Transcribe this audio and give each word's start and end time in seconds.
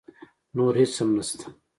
نور 0.55 0.73
هېڅ 0.81 0.93
هم 0.99 1.09
نه 1.17 1.23
شته. 1.29 1.45